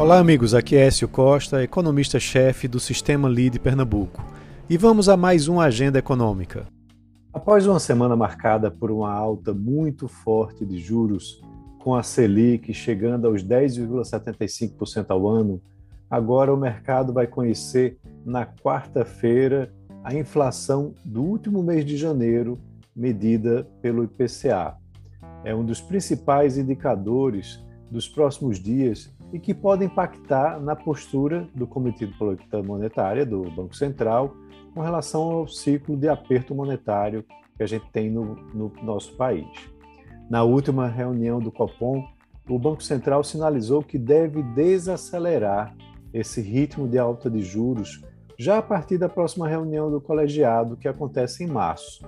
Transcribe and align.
Olá, 0.00 0.18
amigos. 0.18 0.54
Aqui 0.54 0.76
é 0.76 0.86
Écio 0.86 1.06
Costa, 1.06 1.62
economista-chefe 1.62 2.66
do 2.66 2.80
Sistema 2.80 3.28
Lead 3.28 3.58
Pernambuco. 3.58 4.24
E 4.66 4.78
vamos 4.78 5.10
a 5.10 5.16
mais 5.16 5.46
uma 5.46 5.64
agenda 5.64 5.98
econômica. 5.98 6.66
Após 7.34 7.66
uma 7.66 7.78
semana 7.78 8.16
marcada 8.16 8.70
por 8.70 8.90
uma 8.90 9.12
alta 9.12 9.52
muito 9.52 10.08
forte 10.08 10.64
de 10.64 10.78
juros, 10.78 11.42
com 11.80 11.94
a 11.94 12.02
Selic 12.02 12.72
chegando 12.72 13.26
aos 13.26 13.44
10,75% 13.44 15.04
ao 15.10 15.28
ano, 15.28 15.60
agora 16.10 16.50
o 16.50 16.56
mercado 16.56 17.12
vai 17.12 17.26
conhecer 17.26 17.98
na 18.24 18.46
quarta-feira 18.46 19.70
a 20.02 20.14
inflação 20.14 20.94
do 21.04 21.22
último 21.22 21.62
mês 21.62 21.84
de 21.84 21.98
janeiro, 21.98 22.58
medida 22.96 23.68
pelo 23.82 24.04
IPCA. 24.04 24.78
É 25.44 25.54
um 25.54 25.62
dos 25.62 25.78
principais 25.78 26.56
indicadores 26.56 27.62
dos 27.90 28.08
próximos 28.08 28.58
dias 28.58 29.12
e 29.32 29.38
que 29.38 29.54
pode 29.54 29.84
impactar 29.84 30.60
na 30.60 30.74
postura 30.74 31.48
do 31.54 31.66
Comitê 31.66 32.06
de 32.06 32.18
Política 32.18 32.62
Monetária 32.62 33.24
do 33.24 33.42
Banco 33.50 33.74
Central 33.74 34.34
com 34.74 34.80
relação 34.80 35.22
ao 35.22 35.48
ciclo 35.48 35.96
de 35.96 36.08
aperto 36.08 36.54
monetário 36.54 37.24
que 37.56 37.62
a 37.62 37.66
gente 37.66 37.86
tem 37.92 38.10
no, 38.10 38.34
no 38.54 38.72
nosso 38.82 39.16
país. 39.16 39.46
Na 40.28 40.42
última 40.42 40.86
reunião 40.86 41.38
do 41.40 41.50
Copom, 41.50 42.04
o 42.48 42.58
Banco 42.58 42.82
Central 42.82 43.22
sinalizou 43.22 43.82
que 43.82 43.98
deve 43.98 44.42
desacelerar 44.42 45.74
esse 46.12 46.40
ritmo 46.40 46.88
de 46.88 46.98
alta 46.98 47.30
de 47.30 47.42
juros 47.42 48.02
já 48.38 48.58
a 48.58 48.62
partir 48.62 48.96
da 48.96 49.08
próxima 49.08 49.46
reunião 49.46 49.90
do 49.90 50.00
colegiado, 50.00 50.76
que 50.76 50.88
acontece 50.88 51.44
em 51.44 51.46
março. 51.46 52.02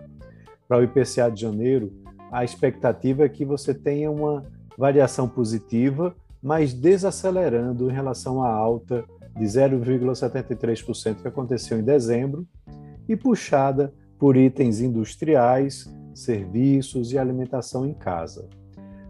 Para 0.66 0.78
o 0.78 0.82
IPCA 0.82 1.30
de 1.30 1.42
janeiro, 1.42 1.92
a 2.30 2.42
expectativa 2.42 3.24
é 3.24 3.28
que 3.28 3.44
você 3.44 3.74
tenha 3.74 4.10
uma 4.10 4.42
variação 4.78 5.28
positiva, 5.28 6.16
mas 6.42 6.74
desacelerando 6.74 7.88
em 7.90 7.92
relação 7.92 8.42
à 8.42 8.50
alta 8.50 9.04
de 9.36 9.44
0,73% 9.44 11.22
que 11.22 11.28
aconteceu 11.28 11.78
em 11.78 11.82
dezembro 11.82 12.46
e 13.08 13.16
puxada 13.16 13.94
por 14.18 14.36
itens 14.36 14.80
industriais, 14.80 15.92
serviços 16.14 17.12
e 17.12 17.18
alimentação 17.18 17.86
em 17.86 17.94
casa. 17.94 18.48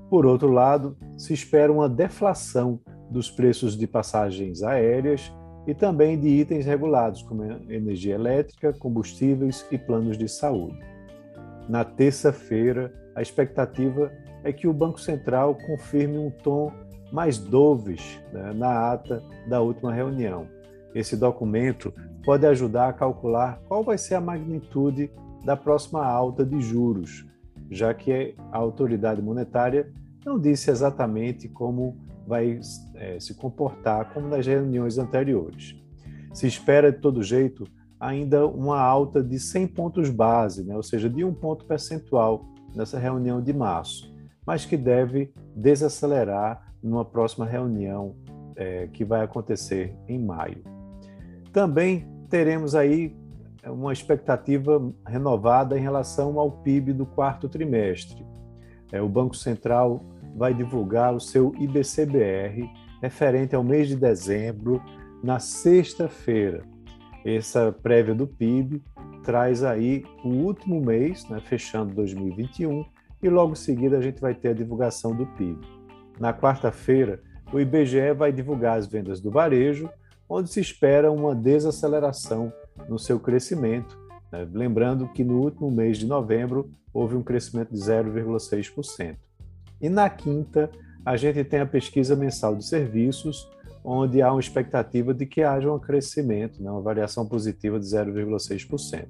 Por 0.08 0.26
outro 0.26 0.50
lado, 0.50 0.96
se 1.16 1.32
espera 1.32 1.72
uma 1.72 1.88
deflação 1.88 2.78
dos 3.10 3.30
preços 3.30 3.76
de 3.76 3.86
passagens 3.86 4.62
aéreas 4.62 5.32
e 5.66 5.74
também 5.74 6.18
de 6.18 6.28
itens 6.28 6.66
regulados, 6.66 7.22
como 7.22 7.44
energia 7.70 8.14
elétrica, 8.14 8.72
combustíveis 8.72 9.66
e 9.70 9.78
planos 9.78 10.18
de 10.18 10.28
saúde. 10.28 10.78
Na 11.68 11.84
terça-feira, 11.84 12.92
a 13.14 13.22
expectativa 13.22 14.10
é 14.42 14.52
que 14.52 14.66
o 14.66 14.72
Banco 14.72 15.00
Central 15.00 15.56
confirme 15.66 16.18
um 16.18 16.30
tom 16.30 16.72
mais 17.12 17.38
doves 17.38 18.18
né, 18.32 18.52
na 18.54 18.92
ata 18.92 19.22
da 19.46 19.60
última 19.60 19.92
reunião. 19.92 20.48
Esse 20.94 21.16
documento 21.16 21.92
pode 22.24 22.46
ajudar 22.46 22.88
a 22.88 22.92
calcular 22.92 23.60
qual 23.68 23.84
vai 23.84 23.98
ser 23.98 24.14
a 24.14 24.20
magnitude 24.20 25.10
da 25.44 25.56
próxima 25.56 26.04
alta 26.04 26.44
de 26.44 26.60
juros, 26.60 27.26
já 27.70 27.92
que 27.92 28.34
a 28.50 28.58
autoridade 28.58 29.20
monetária 29.20 29.92
não 30.24 30.38
disse 30.38 30.70
exatamente 30.70 31.48
como 31.48 31.96
vai 32.26 32.60
é, 32.94 33.18
se 33.18 33.34
comportar 33.34 34.12
como 34.12 34.28
nas 34.28 34.46
reuniões 34.46 34.98
anteriores. 34.98 35.74
Se 36.32 36.46
espera, 36.46 36.92
de 36.92 36.98
todo 36.98 37.22
jeito, 37.22 37.66
ainda 37.98 38.46
uma 38.46 38.80
alta 38.80 39.22
de 39.22 39.38
100 39.38 39.66
pontos 39.68 40.10
base, 40.10 40.64
né? 40.64 40.76
ou 40.76 40.82
seja, 40.82 41.10
de 41.10 41.24
um 41.24 41.34
ponto 41.34 41.64
percentual 41.64 42.44
nessa 42.74 42.98
reunião 42.98 43.42
de 43.42 43.52
março, 43.52 44.14
mas 44.46 44.64
que 44.64 44.76
deve 44.76 45.32
desacelerar 45.54 46.71
numa 46.82 47.04
próxima 47.04 47.46
reunião 47.46 48.14
é, 48.56 48.88
que 48.88 49.04
vai 49.04 49.22
acontecer 49.22 49.94
em 50.08 50.18
maio. 50.18 50.62
Também 51.52 52.06
teremos 52.28 52.74
aí 52.74 53.14
uma 53.64 53.92
expectativa 53.92 54.92
renovada 55.06 55.78
em 55.78 55.82
relação 55.82 56.38
ao 56.38 56.50
PIB 56.50 56.92
do 56.92 57.06
quarto 57.06 57.48
trimestre. 57.48 58.26
É, 58.90 59.00
o 59.00 59.08
Banco 59.08 59.36
Central 59.36 60.04
vai 60.34 60.52
divulgar 60.52 61.14
o 61.14 61.20
seu 61.20 61.54
IBCBR 61.58 62.68
referente 63.00 63.54
ao 63.54 63.62
mês 63.62 63.88
de 63.88 63.96
dezembro 63.96 64.82
na 65.22 65.38
sexta-feira. 65.38 66.64
Essa 67.24 67.70
prévia 67.70 68.14
do 68.14 68.26
PIB 68.26 68.82
traz 69.22 69.62
aí 69.62 70.04
o 70.24 70.28
último 70.28 70.80
mês, 70.80 71.28
né, 71.28 71.40
fechando 71.40 71.94
2021, 71.94 72.84
e 73.22 73.28
logo 73.28 73.52
em 73.52 73.56
seguida 73.56 73.98
a 73.98 74.00
gente 74.00 74.20
vai 74.20 74.34
ter 74.34 74.48
a 74.48 74.54
divulgação 74.54 75.14
do 75.14 75.26
PIB. 75.26 75.60
Na 76.22 76.32
quarta-feira, 76.32 77.20
o 77.52 77.58
IBGE 77.58 78.12
vai 78.16 78.30
divulgar 78.30 78.78
as 78.78 78.86
vendas 78.86 79.20
do 79.20 79.28
varejo, 79.28 79.90
onde 80.28 80.48
se 80.48 80.60
espera 80.60 81.10
uma 81.10 81.34
desaceleração 81.34 82.52
no 82.88 82.96
seu 82.96 83.18
crescimento, 83.18 83.98
né? 84.30 84.46
lembrando 84.52 85.08
que 85.08 85.24
no 85.24 85.40
último 85.40 85.68
mês 85.68 85.98
de 85.98 86.06
novembro 86.06 86.70
houve 86.94 87.16
um 87.16 87.24
crescimento 87.24 87.74
de 87.74 87.80
0,6%. 87.80 89.16
E 89.80 89.88
na 89.88 90.08
quinta, 90.08 90.70
a 91.04 91.16
gente 91.16 91.42
tem 91.42 91.58
a 91.58 91.66
pesquisa 91.66 92.14
mensal 92.14 92.54
de 92.54 92.64
serviços, 92.64 93.50
onde 93.82 94.22
há 94.22 94.30
uma 94.30 94.38
expectativa 94.38 95.12
de 95.12 95.26
que 95.26 95.42
haja 95.42 95.72
um 95.72 95.78
crescimento, 95.80 96.62
né, 96.62 96.70
uma 96.70 96.82
variação 96.82 97.26
positiva 97.26 97.80
de 97.80 97.86
0,6%. 97.86 99.08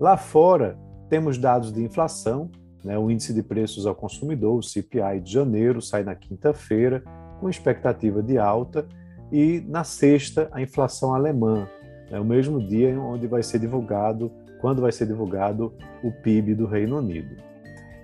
Lá 0.00 0.16
fora, 0.16 0.76
temos 1.08 1.38
dados 1.38 1.72
de 1.72 1.80
inflação, 1.80 2.50
né, 2.84 2.98
o 2.98 3.10
índice 3.10 3.32
de 3.32 3.42
preços 3.42 3.86
ao 3.86 3.94
consumidor, 3.94 4.58
o 4.58 4.62
CPI 4.62 5.20
de 5.22 5.32
janeiro, 5.32 5.80
sai 5.80 6.04
na 6.04 6.14
quinta-feira, 6.14 7.02
com 7.40 7.48
expectativa 7.48 8.22
de 8.22 8.38
alta, 8.38 8.86
e 9.32 9.64
na 9.66 9.82
sexta, 9.82 10.48
a 10.52 10.60
inflação 10.60 11.14
alemã, 11.14 11.66
né, 12.10 12.20
o 12.20 12.24
mesmo 12.24 12.60
dia 12.60 12.98
onde 13.00 13.26
vai 13.26 13.42
ser 13.42 13.58
divulgado, 13.58 14.30
quando 14.60 14.82
vai 14.82 14.92
ser 14.92 15.06
divulgado 15.06 15.72
o 16.02 16.12
PIB 16.12 16.54
do 16.54 16.66
Reino 16.66 16.98
Unido. 16.98 17.36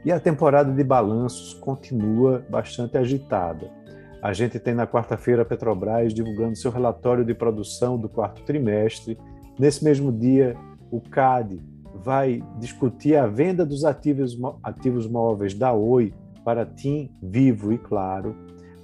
E 0.04 0.10
a 0.10 0.18
temporada 0.18 0.72
de 0.72 0.82
balanços 0.82 1.52
continua 1.54 2.44
bastante 2.48 2.96
agitada. 2.96 3.70
A 4.22 4.32
gente 4.32 4.58
tem 4.58 4.74
na 4.74 4.86
quarta-feira 4.86 5.42
a 5.42 5.44
Petrobras 5.44 6.12
divulgando 6.12 6.56
seu 6.56 6.70
relatório 6.70 7.24
de 7.24 7.34
produção 7.34 7.98
do 7.98 8.08
quarto 8.08 8.42
trimestre. 8.42 9.18
Nesse 9.58 9.84
mesmo 9.84 10.10
dia, 10.10 10.56
o 10.90 11.00
CAD 11.00 11.60
vai 12.02 12.42
discutir 12.58 13.16
a 13.16 13.26
venda 13.26 13.64
dos 13.64 13.84
ativos, 13.84 14.38
ativos 14.62 15.06
móveis 15.06 15.54
da 15.54 15.72
Oi 15.72 16.12
para 16.44 16.64
TIM, 16.64 17.10
Vivo 17.22 17.72
e 17.72 17.78
Claro. 17.78 18.34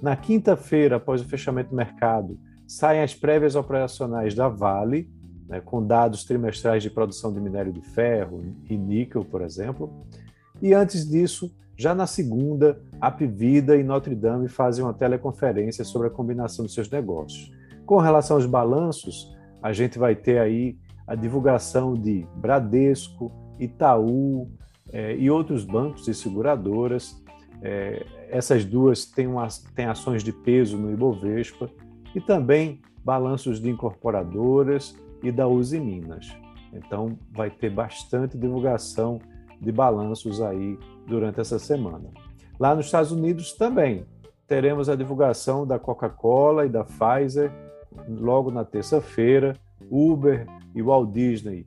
Na 0.01 0.15
quinta-feira, 0.15 0.97
após 0.97 1.21
o 1.21 1.25
fechamento 1.25 1.71
do 1.71 1.75
mercado, 1.75 2.39
saem 2.67 3.01
as 3.01 3.15
prévias 3.15 3.55
operacionais 3.55 4.35
da 4.35 4.47
Vale, 4.47 5.09
né, 5.47 5.61
com 5.61 5.85
dados 5.85 6.23
trimestrais 6.23 6.83
de 6.83 6.89
produção 6.89 7.33
de 7.33 7.39
minério 7.39 7.71
de 7.71 7.81
ferro 7.81 8.43
e 8.69 8.77
níquel, 8.77 9.23
por 9.25 9.41
exemplo. 9.41 9.91
E 10.61 10.73
antes 10.73 11.07
disso, 11.09 11.51
já 11.75 11.95
na 11.95 12.05
segunda, 12.05 12.81
Apvida 12.99 13.77
e 13.77 13.83
Notre 13.83 14.15
Dame 14.15 14.47
fazem 14.47 14.83
uma 14.83 14.93
teleconferência 14.93 15.85
sobre 15.85 16.07
a 16.07 16.11
combinação 16.11 16.65
dos 16.65 16.73
seus 16.73 16.89
negócios. 16.89 17.51
Com 17.85 17.97
relação 17.97 18.35
aos 18.35 18.45
balanços, 18.45 19.35
a 19.61 19.71
gente 19.71 19.97
vai 19.97 20.15
ter 20.15 20.39
aí 20.39 20.77
a 21.07 21.15
divulgação 21.15 21.93
de 21.93 22.27
Bradesco, 22.35 23.31
Itaú 23.57 24.51
eh, 24.91 25.15
e 25.17 25.31
outros 25.31 25.63
bancos 25.63 26.07
e 26.07 26.13
seguradoras. 26.13 27.23
Eh, 27.61 28.05
essas 28.29 28.65
duas 28.65 29.05
têm, 29.05 29.29
têm 29.73 29.85
ações 29.85 30.23
de 30.23 30.33
peso 30.33 30.77
no 30.77 30.91
Ibovespa 30.91 31.69
e 32.13 32.19
também 32.19 32.81
balanços 33.03 33.59
de 33.61 33.69
incorporadoras 33.69 34.95
e 35.23 35.31
da 35.31 35.47
Uzi 35.47 35.79
Minas. 35.79 36.35
Então, 36.73 37.17
vai 37.31 37.49
ter 37.49 37.69
bastante 37.69 38.37
divulgação 38.37 39.19
de 39.59 39.71
balanços 39.71 40.41
aí 40.41 40.77
durante 41.07 41.39
essa 41.39 41.57
semana. 41.57 42.09
Lá 42.59 42.75
nos 42.75 42.87
Estados 42.87 43.11
Unidos 43.11 43.53
também 43.53 44.05
teremos 44.47 44.89
a 44.89 44.95
divulgação 44.95 45.65
da 45.65 45.79
Coca-Cola 45.79 46.65
e 46.65 46.69
da 46.69 46.83
Pfizer 46.83 47.51
logo 48.07 48.51
na 48.51 48.63
terça-feira. 48.63 49.57
Uber 49.89 50.45
e 50.73 50.81
Walt 50.81 51.11
Disney 51.11 51.65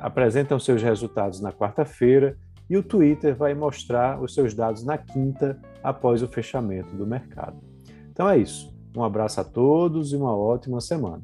apresentam 0.00 0.58
seus 0.58 0.82
resultados 0.82 1.40
na 1.40 1.52
quarta-feira 1.52 2.36
e 2.68 2.76
o 2.76 2.82
Twitter 2.82 3.34
vai 3.34 3.54
mostrar 3.54 4.20
os 4.22 4.34
seus 4.34 4.54
dados 4.54 4.84
na 4.84 4.98
quinta, 4.98 5.58
após 5.82 6.22
o 6.22 6.28
fechamento 6.28 6.94
do 6.94 7.06
mercado. 7.06 7.56
Então 8.10 8.28
é 8.28 8.36
isso. 8.36 8.76
Um 8.96 9.02
abraço 9.02 9.40
a 9.40 9.44
todos 9.44 10.12
e 10.12 10.16
uma 10.16 10.36
ótima 10.36 10.80
semana. 10.80 11.22